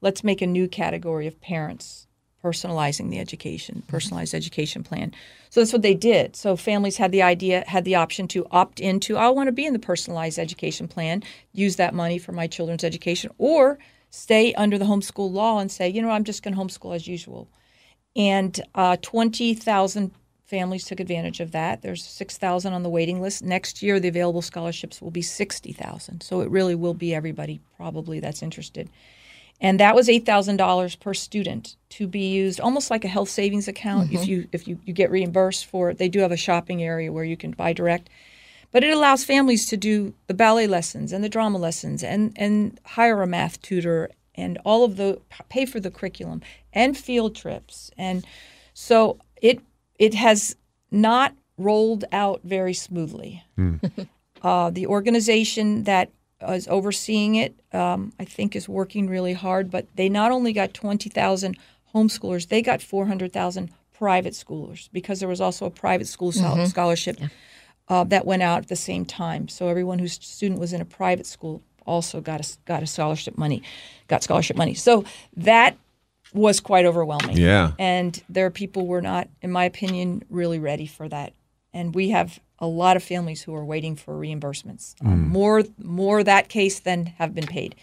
Let's 0.00 0.24
make 0.24 0.42
a 0.42 0.46
new 0.46 0.66
category 0.66 1.26
of 1.26 1.40
parents 1.40 2.08
personalizing 2.42 3.10
the 3.10 3.18
education, 3.18 3.82
personalized 3.86 4.34
education 4.34 4.82
plan. 4.82 5.12
So 5.50 5.60
that's 5.60 5.72
what 5.72 5.82
they 5.82 5.94
did. 5.94 6.36
So 6.36 6.56
families 6.56 6.96
had 6.96 7.12
the 7.12 7.22
idea, 7.22 7.64
had 7.66 7.84
the 7.84 7.96
option 7.96 8.28
to 8.28 8.46
opt 8.50 8.80
into, 8.80 9.16
I 9.16 9.28
want 9.28 9.48
to 9.48 9.52
be 9.52 9.66
in 9.66 9.72
the 9.72 9.78
personalized 9.78 10.38
education 10.38 10.88
plan, 10.88 11.22
use 11.52 11.76
that 11.76 11.94
money 11.94 12.18
for 12.18 12.32
my 12.32 12.46
children's 12.46 12.84
education, 12.84 13.30
or 13.38 13.78
stay 14.10 14.54
under 14.54 14.78
the 14.78 14.84
homeschool 14.84 15.30
law 15.30 15.58
and 15.58 15.70
say, 15.70 15.88
you 15.88 16.02
know, 16.02 16.10
I'm 16.10 16.24
just 16.24 16.42
going 16.42 16.54
to 16.54 16.60
homeschool 16.60 16.94
as 16.94 17.06
usual. 17.06 17.48
And 18.16 18.60
uh, 18.74 18.96
20,000 19.00 20.12
families 20.46 20.84
took 20.84 20.98
advantage 20.98 21.40
of 21.40 21.52
that. 21.52 21.80
There's 21.82 22.04
6,000 22.04 22.72
on 22.72 22.82
the 22.82 22.88
waiting 22.88 23.22
list. 23.22 23.42
Next 23.42 23.82
year, 23.82 24.00
the 24.00 24.08
available 24.08 24.42
scholarships 24.42 25.00
will 25.00 25.12
be 25.12 25.22
60,000. 25.22 26.22
So 26.22 26.40
it 26.40 26.50
really 26.50 26.74
will 26.74 26.94
be 26.94 27.14
everybody 27.14 27.60
probably 27.76 28.18
that's 28.18 28.42
interested. 28.42 28.90
And 29.60 29.78
that 29.78 29.94
was 29.94 30.08
$8,000 30.08 31.00
per 31.00 31.12
student 31.12 31.76
to 31.90 32.06
be 32.06 32.28
used 32.28 32.60
almost 32.60 32.90
like 32.90 33.04
a 33.04 33.08
health 33.08 33.28
savings 33.28 33.68
account. 33.68 34.10
If 34.12 34.26
you 34.26 34.48
if 34.52 34.66
you, 34.66 34.78
you 34.84 34.94
get 34.94 35.10
reimbursed 35.10 35.66
for 35.66 35.90
it, 35.90 35.98
they 35.98 36.08
do 36.08 36.20
have 36.20 36.32
a 36.32 36.36
shopping 36.36 36.82
area 36.82 37.12
where 37.12 37.24
you 37.24 37.36
can 37.36 37.50
buy 37.50 37.72
direct. 37.74 38.08
But 38.72 38.84
it 38.84 38.94
allows 38.94 39.24
families 39.24 39.68
to 39.68 39.76
do 39.76 40.14
the 40.28 40.34
ballet 40.34 40.66
lessons 40.66 41.12
and 41.12 41.22
the 41.22 41.28
drama 41.28 41.58
lessons 41.58 42.02
and, 42.02 42.32
and 42.36 42.80
hire 42.84 43.20
a 43.20 43.26
math 43.26 43.60
tutor 43.60 44.10
and 44.34 44.58
all 44.64 44.84
of 44.84 44.96
the 44.96 45.20
pay 45.48 45.66
for 45.66 45.80
the 45.80 45.90
curriculum 45.90 46.40
and 46.72 46.96
field 46.96 47.34
trips. 47.34 47.90
And 47.98 48.24
so 48.72 49.18
it 49.42 49.60
it 49.98 50.14
has 50.14 50.56
not 50.90 51.34
rolled 51.58 52.04
out 52.12 52.40
very 52.44 52.72
smoothly. 52.72 53.44
uh, 54.42 54.70
the 54.70 54.86
organization 54.86 55.84
that 55.84 56.10
is 56.48 56.68
overseeing 56.68 57.34
it, 57.34 57.54
um, 57.72 58.12
I 58.18 58.24
think, 58.24 58.56
is 58.56 58.68
working 58.68 59.08
really 59.08 59.34
hard. 59.34 59.70
But 59.70 59.86
they 59.96 60.08
not 60.08 60.32
only 60.32 60.52
got 60.52 60.74
20,000 60.74 61.56
homeschoolers, 61.94 62.48
they 62.48 62.62
got 62.62 62.82
400,000 62.82 63.70
private 63.92 64.32
schoolers 64.32 64.88
because 64.92 65.20
there 65.20 65.28
was 65.28 65.40
also 65.40 65.66
a 65.66 65.70
private 65.70 66.08
school 66.08 66.32
sol- 66.32 66.64
scholarship 66.66 67.20
uh, 67.88 68.04
that 68.04 68.24
went 68.24 68.42
out 68.42 68.62
at 68.62 68.68
the 68.68 68.76
same 68.76 69.04
time. 69.04 69.48
So 69.48 69.68
everyone 69.68 69.98
whose 69.98 70.14
student 70.14 70.58
was 70.58 70.72
in 70.72 70.80
a 70.80 70.86
private 70.86 71.26
school 71.26 71.62
also 71.86 72.20
got 72.20 72.40
a, 72.40 72.58
got 72.64 72.82
a 72.82 72.86
scholarship 72.86 73.36
money, 73.36 73.62
got 74.08 74.22
scholarship 74.22 74.56
money. 74.56 74.74
So 74.74 75.04
that 75.36 75.76
was 76.32 76.60
quite 76.60 76.86
overwhelming. 76.86 77.36
Yeah. 77.36 77.72
And 77.78 78.22
there 78.28 78.46
are 78.46 78.50
people 78.50 78.86
were 78.86 79.02
not, 79.02 79.28
in 79.42 79.50
my 79.50 79.64
opinion, 79.64 80.22
really 80.30 80.58
ready 80.58 80.86
for 80.86 81.08
that. 81.08 81.34
And 81.72 81.94
we 81.94 82.10
have 82.10 82.38
a 82.60 82.66
lot 82.66 82.96
of 82.96 83.02
families 83.02 83.42
who 83.42 83.54
are 83.54 83.64
waiting 83.64 83.96
for 83.96 84.14
reimbursements. 84.14 84.94
Um, 85.04 85.28
more 85.28 85.64
more 85.82 86.22
that 86.22 86.48
case 86.48 86.80
than 86.80 87.06
have 87.06 87.34
been 87.34 87.46
paid. 87.46 87.74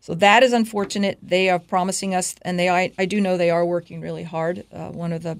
So 0.00 0.14
that 0.14 0.42
is 0.42 0.52
unfortunate. 0.52 1.18
They 1.22 1.48
are 1.48 1.58
promising 1.58 2.14
us, 2.14 2.36
and 2.42 2.58
they 2.58 2.68
I, 2.68 2.92
I 2.98 3.06
do 3.06 3.20
know 3.20 3.36
they 3.36 3.50
are 3.50 3.64
working 3.64 4.00
really 4.00 4.24
hard. 4.24 4.64
Uh, 4.72 4.90
one 4.90 5.12
of 5.12 5.22
the 5.22 5.38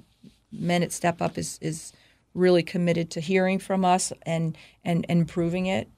men 0.50 0.83
at 0.83 0.93
Step 0.93 1.21
Up 1.21 1.37
is 1.37 1.59
is 1.61 1.93
really 2.35 2.62
committed 2.62 3.11
to 3.11 3.21
hearing 3.21 3.59
from 3.59 3.85
us 3.85 4.12
and 4.23 4.57
and, 4.85 5.05
and 5.09 5.21
improving 5.21 5.67
it. 5.67 5.88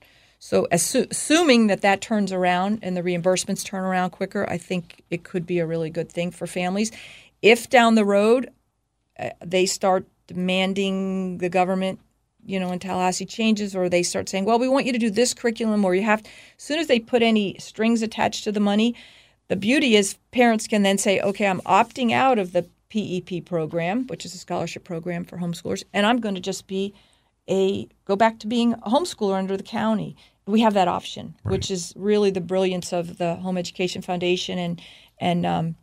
So 0.40 0.68
assu- 0.70 1.10
assuming 1.10 1.66
that 1.66 1.82
that 1.82 2.00
turns 2.00 2.32
around 2.32 2.78
and 2.82 2.96
the 2.96 3.02
reimbursements 3.02 3.64
turn 3.64 3.84
around 3.84 4.10
quicker, 4.10 4.48
I 4.48 4.56
think 4.56 5.02
it 5.10 5.24
could 5.24 5.46
be 5.46 5.58
a 5.58 5.66
really 5.66 5.90
good 5.90 6.10
thing 6.12 6.30
for 6.30 6.46
families. 6.46 6.92
If 7.42 7.68
down 7.68 7.94
the 7.94 8.04
road 8.04 8.50
uh, 9.18 9.30
they 9.44 9.66
start 9.66 10.06
demanding 10.26 11.38
the 11.38 11.48
government, 11.48 11.98
you 12.48 12.58
know, 12.58 12.72
in 12.72 12.78
Tallahassee 12.78 13.26
changes, 13.26 13.76
or 13.76 13.88
they 13.88 14.02
start 14.02 14.28
saying, 14.28 14.46
"Well, 14.46 14.58
we 14.58 14.68
want 14.68 14.86
you 14.86 14.92
to 14.92 14.98
do 14.98 15.10
this 15.10 15.34
curriculum," 15.34 15.84
or 15.84 15.94
you 15.94 16.02
have. 16.02 16.20
As 16.24 16.64
soon 16.64 16.78
as 16.78 16.86
they 16.86 16.98
put 16.98 17.22
any 17.22 17.56
strings 17.58 18.00
attached 18.00 18.44
to 18.44 18.52
the 18.52 18.60
money, 18.60 18.94
the 19.48 19.56
beauty 19.56 19.96
is 19.96 20.16
parents 20.30 20.66
can 20.66 20.82
then 20.82 20.96
say, 20.96 21.20
"Okay, 21.20 21.46
I'm 21.46 21.60
opting 21.62 22.10
out 22.10 22.38
of 22.38 22.52
the 22.52 22.66
PEP 22.88 23.44
program, 23.44 24.06
which 24.06 24.24
is 24.24 24.34
a 24.34 24.38
scholarship 24.38 24.82
program 24.82 25.24
for 25.24 25.36
homeschoolers, 25.36 25.84
and 25.92 26.06
I'm 26.06 26.20
going 26.20 26.34
to 26.34 26.40
just 26.40 26.66
be 26.66 26.94
a 27.50 27.86
go 28.06 28.16
back 28.16 28.38
to 28.40 28.46
being 28.46 28.72
a 28.72 28.90
homeschooler 28.90 29.36
under 29.36 29.56
the 29.56 29.62
county." 29.62 30.16
We 30.46 30.60
have 30.62 30.72
that 30.72 30.88
option, 30.88 31.34
which 31.42 31.70
is 31.70 31.92
really 31.94 32.30
the 32.30 32.40
brilliance 32.40 32.94
of 32.94 33.18
the 33.18 33.34
Home 33.36 33.58
Education 33.58 34.00
Foundation 34.00 34.58
and 34.58 34.80
and 35.20 35.44
um, 35.44 35.76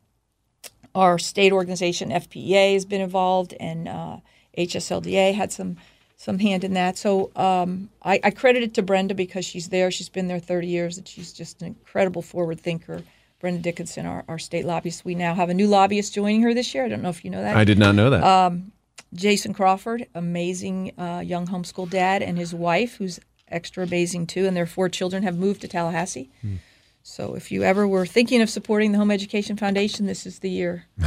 our 0.96 1.20
state 1.20 1.52
organization 1.52 2.10
FPEA 2.10 2.74
has 2.74 2.86
been 2.86 3.02
involved, 3.02 3.54
and 3.60 3.88
uh, 3.88 4.18
HSLDA 4.58 5.36
had 5.36 5.52
some 5.52 5.78
some 6.18 6.40
hand 6.40 6.64
in 6.64 6.74
that. 6.74 6.98
So 6.98 7.32
um, 7.36 7.90
I, 8.04 8.20
I 8.24 8.32
credit 8.32 8.64
it 8.64 8.74
to 8.76 8.82
Brenda 8.82 9.14
because 9.14 9.46
she's 9.46 9.70
there. 9.70 9.92
She's 9.92 10.10
been 10.10 10.28
there 10.28 10.40
30 10.40 10.68
years, 10.68 10.98
and 10.98 11.08
she's 11.08 11.34
just 11.34 11.62
an 11.62 11.68
incredible 11.68 12.22
forward 12.22 12.60
thinker. 12.60 13.04
Brenda 13.40 13.62
Dickinson, 13.62 14.06
our, 14.06 14.24
our 14.28 14.40
state 14.40 14.66
lobbyist. 14.66 15.06
We 15.06 15.14
now 15.14 15.36
have 15.36 15.50
a 15.50 15.54
new 15.54 15.68
lobbyist 15.68 16.14
joining 16.14 16.42
her 16.44 16.54
this 16.54 16.74
year. 16.74 16.86
I 16.86 16.88
don't 16.88 17.02
know 17.02 17.10
if 17.10 17.24
you 17.26 17.32
know 17.32 17.42
that. 17.42 17.56
I 17.56 17.64
did 17.64 17.78
not 17.78 17.94
know 17.94 18.10
that. 18.10 18.24
Um, 18.24 18.72
Jason 19.14 19.54
Crawford, 19.54 20.08
amazing 20.16 20.94
uh, 20.98 21.22
young 21.24 21.48
homeschool 21.48 21.90
dad, 21.90 22.22
and 22.22 22.38
his 22.38 22.54
wife, 22.54 22.96
who's 22.96 23.20
extra 23.50 23.84
amazing 23.84 24.28
too, 24.28 24.46
and 24.46 24.56
their 24.58 24.66
four 24.66 24.90
children 24.90 25.24
have 25.24 25.38
moved 25.38 25.62
to 25.62 25.68
Tallahassee. 25.68 26.30
So 27.04 27.36
if 27.36 27.52
you 27.52 27.64
ever 27.64 27.88
were 27.88 28.06
thinking 28.06 28.42
of 28.42 28.50
supporting 28.50 28.92
the 28.92 28.98
Home 28.98 29.12
Education 29.12 29.58
Foundation, 29.58 30.08
this 30.08 30.26
is 30.26 30.40
the 30.40 30.50
year. 30.50 30.86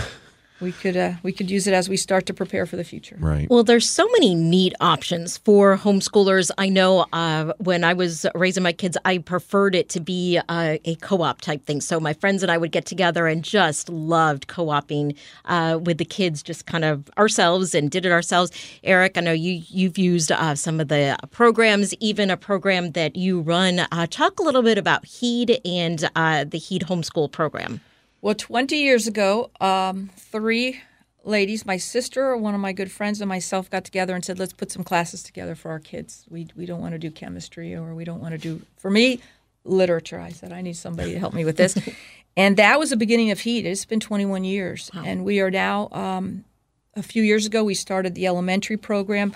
we 0.61 0.73
could 0.73 0.97
uh, 0.97 1.12
we 1.23 1.33
could 1.33 1.50
use 1.50 1.67
it 1.67 1.75
as 1.75 1.88
we 1.88 1.97
start 1.97 2.27
to 2.27 2.35
prepare 2.35 2.67
for 2.67 2.77
the 2.77 2.85
future. 2.85 3.17
right. 3.21 3.49
Well, 3.49 3.62
there's 3.62 3.88
so 3.88 4.09
many 4.12 4.35
neat 4.35 4.75
options 4.81 5.38
for 5.38 5.77
homeschoolers. 5.77 6.50
I 6.59 6.69
know 6.69 7.07
uh, 7.12 7.53
when 7.59 7.85
I 7.85 7.93
was 7.93 8.27
raising 8.35 8.62
my 8.62 8.73
kids, 8.73 8.97
I 9.05 9.19
preferred 9.19 9.75
it 9.75 9.88
to 9.91 10.00
be 10.00 10.41
uh, 10.49 10.79
a 10.85 10.95
co-op 10.97 11.41
type 11.41 11.65
thing. 11.65 11.81
So 11.81 12.00
my 12.00 12.12
friends 12.12 12.43
and 12.43 12.50
I 12.50 12.59
would 12.59 12.73
get 12.73 12.87
together 12.87 13.27
and 13.27 13.45
just 13.45 13.88
loved 13.88 14.49
co-oping 14.49 15.15
uh, 15.45 15.79
with 15.83 15.99
the 15.99 16.05
kids, 16.05 16.43
just 16.43 16.67
kind 16.67 16.85
of 16.85 17.09
ourselves 17.19 17.75
and 17.75 17.91
did 17.91 18.05
it 18.05 18.12
ourselves. 18.12 18.50
Eric, 18.83 19.17
I 19.17 19.21
know 19.21 19.33
you 19.33 19.62
you've 19.69 19.99
used 19.99 20.33
uh, 20.33 20.55
some 20.55 20.81
of 20.81 20.88
the 20.88 21.17
programs, 21.31 21.95
even 21.95 22.31
a 22.31 22.37
program 22.37 22.93
that 22.93 23.17
you 23.17 23.41
run. 23.41 23.81
Uh, 23.93 24.07
talk 24.09 24.38
a 24.38 24.43
little 24.43 24.62
bit 24.62 24.79
about 24.79 25.05
HEED 25.07 25.61
and 25.65 26.09
uh, 26.17 26.45
the 26.45 26.59
HEED 26.59 26.83
homeschool 26.83 27.31
program. 27.31 27.81
Well, 28.21 28.35
20 28.35 28.77
years 28.77 29.07
ago, 29.07 29.51
um, 29.61 30.11
three 30.17 30.81
ladies, 31.25 31.65
my 31.65 31.77
sister, 31.77 32.37
one 32.37 32.55
of 32.55 32.61
my 32.61 32.73
good 32.73 32.91
friends, 32.91 33.21
and 33.21 33.29
myself 33.29 33.71
got 33.71 33.85
together 33.85 34.15
and 34.15 34.25
said, 34.25 34.41
let's 34.41 34.53
put 34.53 34.73
some 34.73 34.83
classes 34.83 35.23
together 35.23 35.55
for 35.55 35.71
our 35.71 35.79
kids. 35.79 36.27
We, 36.29 36.49
we 36.57 36.67
don't 36.67 36.81
want 36.81 36.95
to 36.95 36.99
do 36.99 37.13
chemistry 37.13 37.77
or 37.77 37.95
we 37.95 38.05
don't 38.05 38.21
want 38.21 38.33
to 38.33 38.39
do, 38.39 38.63
for 38.77 38.91
me, 38.91 39.21
literature. 39.65 40.19
I 40.19 40.31
said, 40.31 40.53
I 40.53 40.63
need 40.63 40.77
somebody 40.77 41.13
to 41.13 41.19
help 41.21 41.33
me 41.33 41.45
with 41.45 41.57
this. 41.57 41.79
and 42.37 42.57
that 42.57 42.81
was 42.81 42.91
the 42.91 42.97
beginning 42.97 43.31
of 43.31 43.41
HEAT. 43.41 43.67
It's 43.67 43.85
been 43.85 44.01
21 44.01 44.43
years. 44.43 44.91
And 44.95 45.25
we 45.25 45.39
are 45.41 45.51
now, 45.51 45.89
um, 45.93 46.45
a 46.97 47.05
few 47.05 47.23
years 47.23 47.47
ago, 47.47 47.63
we 47.63 47.75
started 47.75 48.17
the 48.17 48.27
elementary 48.27 48.77
program. 48.77 49.33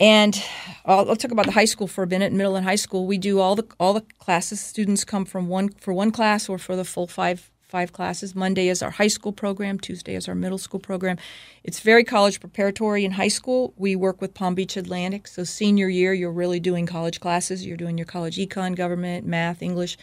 And 0.00 0.42
I'll, 0.86 1.10
I'll 1.10 1.16
talk 1.16 1.32
about 1.32 1.44
the 1.44 1.52
high 1.52 1.66
school 1.66 1.86
for 1.86 2.04
a 2.04 2.06
minute. 2.06 2.32
Middle 2.32 2.56
and 2.56 2.64
high 2.64 2.76
school, 2.76 3.06
we 3.06 3.18
do 3.18 3.40
all 3.40 3.56
the 3.56 3.66
all 3.80 3.92
the 3.92 4.04
classes. 4.20 4.60
Students 4.60 5.04
come 5.04 5.24
from 5.24 5.48
one 5.48 5.70
for 5.70 5.92
one 5.92 6.12
class 6.12 6.48
or 6.48 6.56
for 6.56 6.76
the 6.76 6.84
full 6.84 7.08
five 7.08 7.50
five 7.68 7.92
classes. 7.92 8.34
Monday 8.34 8.68
is 8.68 8.82
our 8.82 8.90
high 8.90 9.08
school 9.08 9.32
program. 9.32 9.78
Tuesday 9.78 10.14
is 10.14 10.26
our 10.26 10.34
middle 10.34 10.58
school 10.58 10.80
program. 10.80 11.18
It's 11.62 11.80
very 11.80 12.02
college 12.02 12.40
preparatory 12.40 13.04
in 13.04 13.12
high 13.12 13.28
school. 13.28 13.74
We 13.76 13.94
work 13.94 14.20
with 14.20 14.34
Palm 14.34 14.54
Beach 14.54 14.76
Atlantic. 14.76 15.28
So 15.28 15.44
senior 15.44 15.88
year, 15.88 16.14
you're 16.14 16.32
really 16.32 16.60
doing 16.60 16.86
college 16.86 17.20
classes. 17.20 17.66
You're 17.66 17.76
doing 17.76 17.98
your 17.98 18.06
college 18.06 18.36
econ, 18.36 18.74
government, 18.74 19.26
math, 19.26 19.62
English, 19.62 19.98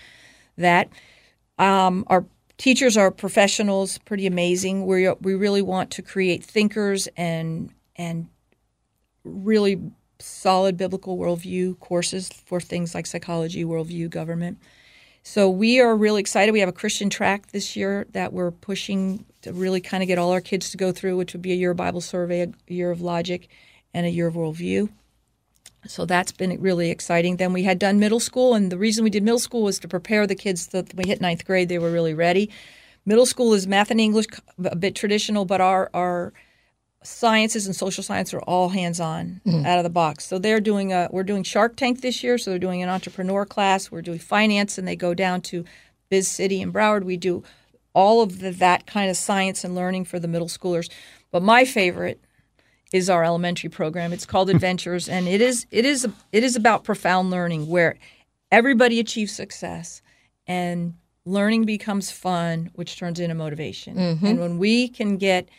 that. 0.57 0.89
Um, 1.57 2.03
our 2.07 2.25
teachers 2.57 2.97
are 2.97 3.11
professionals, 3.11 3.97
pretty 3.99 4.27
amazing. 4.27 4.85
We 4.85 5.09
we 5.21 5.35
really 5.35 5.61
want 5.61 5.91
to 5.91 6.01
create 6.01 6.43
thinkers 6.43 7.07
and 7.17 7.71
and 7.95 8.27
really 9.23 9.81
solid 10.19 10.77
biblical 10.77 11.17
worldview 11.17 11.79
courses 11.79 12.29
for 12.29 12.59
things 12.61 12.93
like 12.93 13.05
psychology, 13.05 13.63
worldview, 13.65 14.09
government. 14.09 14.57
So 15.27 15.49
we 15.49 15.79
are 15.81 15.95
really 15.95 16.21
excited. 16.21 16.51
We 16.51 16.59
have 16.59 16.69
a 16.69 16.71
Christian 16.71 17.09
track 17.09 17.47
this 17.47 17.75
year 17.75 18.05
that 18.11 18.31
we're 18.31 18.51
pushing 18.51 19.25
to 19.41 19.51
really 19.53 19.81
kind 19.81 20.03
of 20.03 20.07
get 20.07 20.19
all 20.19 20.31
our 20.31 20.39
kids 20.39 20.69
to 20.69 20.77
go 20.77 20.91
through, 20.91 21.17
which 21.17 21.33
would 21.33 21.41
be 21.41 21.51
a 21.51 21.55
year 21.55 21.71
of 21.71 21.77
Bible 21.77 21.99
survey, 21.99 22.43
a 22.43 22.53
year 22.71 22.91
of 22.91 23.01
logic, 23.01 23.49
and 23.91 24.05
a 24.05 24.09
year 24.11 24.27
of 24.27 24.35
worldview. 24.35 24.87
So 25.87 26.05
that's 26.05 26.31
been 26.31 26.61
really 26.61 26.91
exciting. 26.91 27.37
Then 27.37 27.53
we 27.53 27.63
had 27.63 27.79
done 27.79 27.97
middle 27.97 28.19
school, 28.19 28.53
and 28.53 28.71
the 28.71 28.77
reason 28.77 29.03
we 29.03 29.09
did 29.09 29.23
middle 29.23 29.39
school 29.39 29.63
was 29.63 29.79
to 29.79 29.87
prepare 29.87 30.27
the 30.27 30.35
kids 30.35 30.67
that 30.67 30.93
we 30.93 31.07
hit 31.07 31.21
ninth 31.21 31.43
grade, 31.43 31.69
they 31.69 31.79
were 31.79 31.91
really 31.91 32.13
ready. 32.13 32.51
Middle 33.03 33.25
school 33.25 33.55
is 33.55 33.65
math 33.65 33.89
and 33.89 33.99
English, 33.99 34.27
a 34.63 34.75
bit 34.75 34.93
traditional, 34.93 35.43
but 35.43 35.59
our 35.59 35.89
our 35.95 36.33
sciences 37.05 37.65
and 37.65 37.75
social 37.75 38.03
science 38.03 38.33
are 38.33 38.41
all 38.41 38.69
hands 38.69 38.99
on 38.99 39.41
mm-hmm. 39.45 39.65
out 39.65 39.77
of 39.77 39.83
the 39.83 39.89
box. 39.89 40.25
So 40.25 40.39
they're 40.39 40.59
doing 40.59 40.91
a 40.91 41.07
we're 41.11 41.23
doing 41.23 41.43
Shark 41.43 41.75
Tank 41.75 42.01
this 42.01 42.23
year, 42.23 42.37
so 42.37 42.49
they're 42.51 42.59
doing 42.59 42.81
an 42.81 42.89
entrepreneur 42.89 43.45
class. 43.45 43.91
We're 43.91 44.01
doing 44.01 44.19
finance, 44.19 44.77
and 44.77 44.87
they 44.87 44.95
go 44.95 45.13
down 45.13 45.41
to 45.41 45.65
Biz 46.09 46.27
City 46.27 46.61
and 46.61 46.73
Broward. 46.73 47.03
We 47.03 47.17
do 47.17 47.43
all 47.93 48.21
of 48.21 48.39
the, 48.39 48.51
that 48.51 48.85
kind 48.85 49.09
of 49.09 49.17
science 49.17 49.63
and 49.63 49.73
learning 49.73 50.05
for 50.05 50.19
the 50.19 50.27
middle 50.27 50.47
schoolers. 50.47 50.91
But 51.31 51.41
my 51.41 51.63
favorite 51.63 52.21
is 52.93 53.09
our 53.09 53.23
elementary 53.23 53.69
program. 53.69 54.11
It's 54.11 54.25
called 54.25 54.49
Adventures, 54.51 55.07
and 55.07 55.27
it 55.27 55.41
is 55.41 55.65
it 55.71 55.85
is 55.85 56.07
it 56.31 56.43
is 56.43 56.55
about 56.55 56.83
profound 56.83 57.29
learning 57.29 57.67
where 57.67 57.97
everybody 58.51 58.99
achieves 58.99 59.33
success 59.33 60.01
and 60.47 60.93
learning 61.25 61.65
becomes 61.65 62.11
fun, 62.11 62.69
which 62.75 62.97
turns 62.97 63.19
into 63.19 63.35
motivation. 63.35 63.95
Mm-hmm. 63.95 64.25
And 64.25 64.39
when 64.39 64.57
we 64.59 64.87
can 64.87 65.17
get 65.17 65.49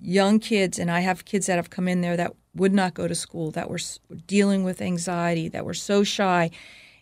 young 0.00 0.38
kids, 0.38 0.78
and 0.78 0.90
I 0.90 1.00
have 1.00 1.24
kids 1.24 1.46
that 1.46 1.56
have 1.56 1.70
come 1.70 1.88
in 1.88 2.00
there 2.00 2.16
that 2.16 2.34
would 2.54 2.72
not 2.72 2.94
go 2.94 3.08
to 3.08 3.14
school, 3.14 3.50
that 3.52 3.70
were 3.70 3.78
dealing 4.26 4.64
with 4.64 4.82
anxiety, 4.82 5.48
that 5.48 5.64
were 5.64 5.74
so 5.74 6.04
shy, 6.04 6.50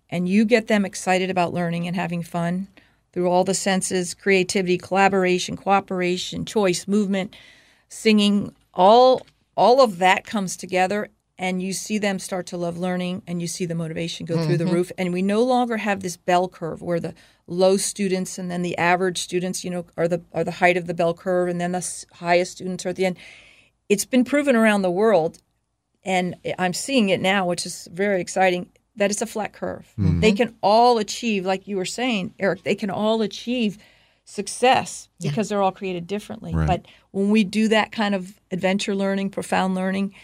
and 0.09 0.29
you 0.29 0.45
get 0.45 0.67
them 0.67 0.85
excited 0.85 1.31
about 1.31 1.53
learning 1.53 1.87
and 1.87 1.97
having 1.97 2.23
fun 2.23 2.69
through 3.13 3.29
all 3.29 3.45
the 3.45 3.55
senses 3.55 4.15
creativity, 4.15 4.79
collaboration, 4.79 5.57
cooperation, 5.57 6.45
choice, 6.45 6.87
movement, 6.87 7.35
singing, 7.89 8.55
all 8.75 9.27
all 9.57 9.81
of 9.81 9.99
that 9.99 10.25
comes 10.25 10.57
together 10.57 11.09
and 11.41 11.63
you 11.63 11.73
see 11.73 11.99
them 11.99 12.19
start 12.19 12.47
to 12.47 12.57
love 12.57 12.79
learning 12.79 13.23
and 13.27 13.41
you 13.41 13.49
see 13.49 13.65
the 13.65 13.75
motivation 13.75 14.27
go 14.27 14.45
through 14.45 14.59
the 14.59 14.65
mm-hmm. 14.65 14.75
roof 14.75 14.93
and 14.99 15.13
we 15.13 15.23
no 15.23 15.43
longer 15.43 15.79
have 15.79 16.01
this 16.01 16.17
bell 16.17 16.49
curve 16.49 16.83
where 16.83 17.01
the 17.01 17.15
low 17.50 17.76
students 17.76 18.38
and 18.38 18.49
then 18.49 18.62
the 18.62 18.78
average 18.78 19.19
students 19.19 19.64
you 19.64 19.71
know 19.71 19.85
are 19.97 20.07
the 20.07 20.23
are 20.33 20.45
the 20.45 20.52
height 20.52 20.76
of 20.76 20.87
the 20.87 20.95
bell 20.95 21.12
curve 21.12 21.49
and 21.49 21.61
then 21.61 21.73
the 21.73 22.07
highest 22.14 22.52
students 22.52 22.87
are 22.87 22.90
at 22.90 22.97
the 22.97 23.04
end. 23.04 23.16
It's 23.88 24.04
been 24.04 24.25
proven 24.25 24.54
around 24.54 24.83
the 24.83 24.90
world 24.90 25.38
and 26.04 26.37
i'm 26.59 26.73
seeing 26.73 27.11
it 27.11 27.21
now 27.21 27.45
which 27.45 27.66
is 27.66 27.88
very 27.92 28.21
exciting 28.21 28.71
that 28.97 29.11
it's 29.11 29.23
a 29.23 29.26
flat 29.26 29.52
curve. 29.52 29.87
Mm-hmm. 29.99 30.21
They 30.21 30.33
can 30.33 30.54
all 30.62 30.99
achieve 30.99 31.45
like 31.45 31.66
you 31.66 31.76
were 31.76 31.85
saying 31.85 32.35
eric 32.38 32.62
they 32.62 32.76
can 32.76 32.88
all 32.88 33.21
achieve 33.21 33.78
success 34.25 35.09
because 35.21 35.49
they're 35.49 35.61
all 35.61 35.73
created 35.73 36.07
differently. 36.07 36.54
Right. 36.54 36.69
but 36.69 36.87
when 37.11 37.30
we 37.30 37.42
do 37.42 37.66
that 37.69 37.90
kind 37.90 38.14
of 38.14 38.40
adventure 38.52 38.95
learning 38.95 39.30
profound 39.30 39.75
learning 39.75 40.14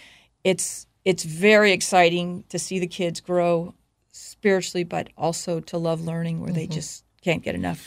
it's 0.45 0.87
it's 1.05 1.25
very 1.25 1.73
exciting 1.73 2.45
to 2.51 2.59
see 2.59 2.79
the 2.79 2.87
kids 2.87 3.21
grow 3.21 3.75
spiritually 4.13 4.85
but 4.85 5.09
also 5.19 5.59
to 5.59 5.77
love 5.77 6.01
learning 6.01 6.41
where 6.41 6.53
they 6.53 6.65
mm-hmm. 6.65 6.75
just 6.75 7.05
can't 7.27 7.43
get 7.43 7.55
enough 7.63 7.81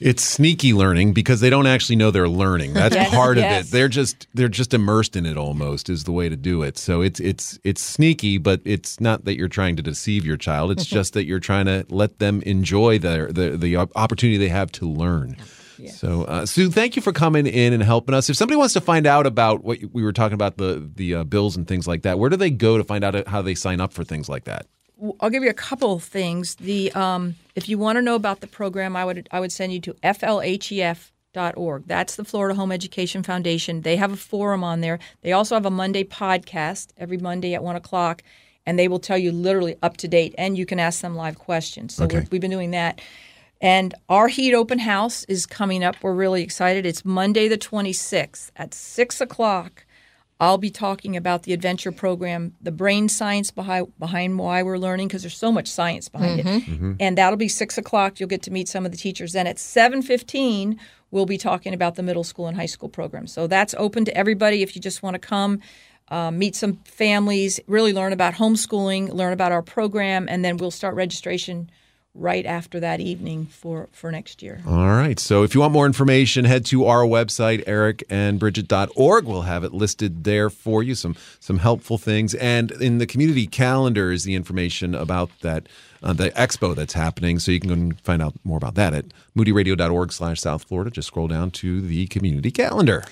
It's 0.00 0.22
sneaky 0.22 0.72
learning 0.82 1.12
because 1.12 1.40
they 1.42 1.50
don't 1.50 1.66
actually 1.74 1.96
know 2.00 2.10
they're 2.12 2.28
learning. 2.44 2.70
That's 2.74 2.94
Yes, 3.02 3.10
part 3.10 3.36
of 3.38 3.42
yes. 3.44 3.66
it. 3.66 3.72
They're 3.72 3.88
just 4.00 4.16
they're 4.36 4.54
just 4.60 4.72
immersed 4.72 5.16
in 5.16 5.24
it 5.26 5.36
almost 5.36 5.84
is 5.94 6.04
the 6.04 6.12
way 6.18 6.28
to 6.28 6.36
do 6.36 6.62
it. 6.68 6.78
So 6.78 7.02
it's 7.02 7.18
it's 7.30 7.58
it's 7.64 7.82
sneaky, 7.82 8.38
but 8.38 8.60
it's 8.64 9.00
not 9.00 9.24
that 9.24 9.36
you're 9.38 9.54
trying 9.60 9.76
to 9.76 9.82
deceive 9.82 10.22
your 10.30 10.36
child. 10.36 10.70
It's 10.74 10.86
just 10.98 11.14
that 11.14 11.24
you're 11.28 11.40
trying 11.50 11.66
to 11.72 11.84
let 11.88 12.18
them 12.24 12.42
enjoy 12.42 12.98
the 13.00 13.14
the 13.38 13.56
the 13.56 13.76
opportunity 14.04 14.38
they 14.38 14.50
have 14.60 14.70
to 14.72 14.84
learn. 14.88 15.36
So, 15.94 16.24
uh, 16.24 16.44
Sue, 16.44 16.70
thank 16.70 16.96
you 16.96 17.02
for 17.02 17.12
coming 17.12 17.46
in 17.46 17.72
and 17.72 17.82
helping 17.82 18.14
us. 18.14 18.28
If 18.28 18.36
somebody 18.36 18.56
wants 18.56 18.74
to 18.74 18.80
find 18.80 19.06
out 19.06 19.26
about 19.26 19.62
what 19.62 19.78
we 19.92 20.02
were 20.02 20.12
talking 20.12 20.34
about 20.34 20.56
the 20.58 20.90
the 20.94 21.14
uh, 21.14 21.24
bills 21.24 21.56
and 21.56 21.66
things 21.66 21.86
like 21.86 22.02
that, 22.02 22.18
where 22.18 22.30
do 22.30 22.36
they 22.36 22.50
go 22.50 22.78
to 22.78 22.84
find 22.84 23.04
out 23.04 23.14
how 23.28 23.42
they 23.42 23.54
sign 23.54 23.80
up 23.80 23.92
for 23.92 24.04
things 24.04 24.28
like 24.28 24.44
that? 24.44 24.66
I'll 25.20 25.30
give 25.30 25.42
you 25.44 25.50
a 25.50 25.54
couple 25.54 25.92
of 25.94 26.02
things. 26.04 26.56
The 26.56 26.92
um, 26.92 27.36
if 27.54 27.68
you 27.68 27.78
want 27.78 27.96
to 27.96 28.02
know 28.02 28.14
about 28.14 28.40
the 28.40 28.46
program, 28.46 28.96
I 28.96 29.04
would 29.04 29.28
I 29.30 29.40
would 29.40 29.52
send 29.52 29.72
you 29.72 29.80
to 29.80 29.94
flhef.org. 29.94 31.82
That's 31.86 32.16
the 32.16 32.24
Florida 32.24 32.54
Home 32.54 32.72
Education 32.72 33.22
Foundation. 33.22 33.82
They 33.82 33.96
have 33.96 34.12
a 34.12 34.16
forum 34.16 34.64
on 34.64 34.80
there. 34.80 34.98
They 35.22 35.32
also 35.32 35.54
have 35.54 35.66
a 35.66 35.70
Monday 35.70 36.04
podcast 36.04 36.88
every 36.96 37.18
Monday 37.18 37.54
at 37.54 37.62
one 37.62 37.76
o'clock, 37.76 38.22
and 38.66 38.78
they 38.78 38.88
will 38.88 38.98
tell 38.98 39.18
you 39.18 39.32
literally 39.32 39.76
up 39.82 39.96
to 39.98 40.08
date, 40.08 40.34
and 40.38 40.56
you 40.58 40.66
can 40.66 40.80
ask 40.80 41.00
them 41.00 41.14
live 41.14 41.38
questions. 41.38 41.94
So 41.94 42.04
Okay. 42.04 42.26
we've 42.30 42.40
been 42.40 42.50
doing 42.50 42.72
that. 42.72 43.00
And 43.60 43.92
our 44.08 44.28
Heat 44.28 44.54
Open 44.54 44.78
House 44.78 45.24
is 45.24 45.44
coming 45.44 45.82
up. 45.82 45.96
We're 46.00 46.12
really 46.14 46.42
excited. 46.42 46.86
It's 46.86 47.04
Monday 47.04 47.48
the 47.48 47.58
26th 47.58 48.52
at 48.54 48.72
6 48.72 49.20
o'clock. 49.20 49.84
I'll 50.40 50.58
be 50.58 50.70
talking 50.70 51.16
about 51.16 51.42
the 51.42 51.52
adventure 51.52 51.90
program, 51.90 52.54
the 52.60 52.70
brain 52.70 53.08
science 53.08 53.50
behind, 53.50 53.98
behind 53.98 54.38
why 54.38 54.62
we're 54.62 54.78
learning, 54.78 55.08
because 55.08 55.22
there's 55.22 55.36
so 55.36 55.50
much 55.50 55.66
science 55.66 56.08
behind 56.08 56.40
it. 56.40 56.96
And 57.00 57.18
that'll 57.18 57.36
be 57.36 57.48
6 57.48 57.76
o'clock. 57.76 58.20
You'll 58.20 58.28
get 58.28 58.42
to 58.42 58.52
meet 58.52 58.68
some 58.68 58.86
of 58.86 58.92
the 58.92 58.98
teachers. 58.98 59.32
Then 59.32 59.48
at 59.48 59.56
7.15, 59.56 60.78
we'll 61.10 61.26
be 61.26 61.38
talking 61.38 61.74
about 61.74 61.96
the 61.96 62.04
middle 62.04 62.22
school 62.22 62.46
and 62.46 62.56
high 62.56 62.66
school 62.66 62.88
program. 62.88 63.26
So 63.26 63.48
that's 63.48 63.74
open 63.78 64.04
to 64.04 64.16
everybody 64.16 64.62
if 64.62 64.76
you 64.76 64.82
just 64.82 65.02
want 65.02 65.14
to 65.14 65.18
come. 65.18 65.60
Uh, 66.10 66.30
meet 66.30 66.56
some 66.56 66.74
families, 66.84 67.60
really 67.66 67.92
learn 67.92 68.14
about 68.14 68.34
homeschooling, 68.34 69.12
learn 69.12 69.32
about 69.32 69.52
our 69.52 69.60
program, 69.60 70.26
and 70.28 70.42
then 70.44 70.56
we'll 70.56 70.70
start 70.70 70.94
registration 70.94 71.68
right 72.18 72.44
after 72.44 72.80
that 72.80 73.00
evening 73.00 73.46
for, 73.46 73.88
for 73.92 74.10
next 74.10 74.42
year. 74.42 74.60
All 74.66 74.88
right. 74.88 75.18
So 75.18 75.42
if 75.42 75.54
you 75.54 75.60
want 75.60 75.72
more 75.72 75.86
information, 75.86 76.44
head 76.44 76.64
to 76.66 76.86
our 76.86 77.02
website, 77.02 77.64
ericandbridget.org. 77.66 79.24
We'll 79.24 79.42
have 79.42 79.64
it 79.64 79.72
listed 79.72 80.24
there 80.24 80.50
for 80.50 80.82
you, 80.82 80.94
some 80.94 81.16
some 81.40 81.58
helpful 81.58 81.98
things. 81.98 82.34
And 82.34 82.70
in 82.72 82.98
the 82.98 83.06
community 83.06 83.46
calendar 83.46 84.10
is 84.10 84.24
the 84.24 84.34
information 84.34 84.94
about 84.94 85.30
that 85.40 85.68
uh, 86.02 86.12
the 86.12 86.30
expo 86.30 86.74
that's 86.74 86.94
happening. 86.94 87.38
So 87.38 87.52
you 87.52 87.60
can 87.60 87.68
go 87.68 87.74
and 87.74 88.00
find 88.00 88.22
out 88.22 88.34
more 88.44 88.56
about 88.56 88.74
that 88.76 88.94
at 88.94 89.06
moodyradio.org 89.36 90.12
slash 90.12 90.40
South 90.40 90.64
Florida. 90.64 90.90
Just 90.90 91.08
scroll 91.08 91.28
down 91.28 91.50
to 91.52 91.80
the 91.80 92.06
community 92.06 92.50
calendar. 92.50 93.04